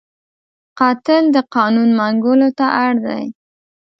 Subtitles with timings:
[0.79, 3.23] قاتل د قانون منګولو ته اړ دی